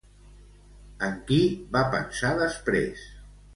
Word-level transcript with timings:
En 1.09 1.19
qui 1.29 1.37
va 1.77 1.85
pensar 1.93 2.35
després? 2.43 3.07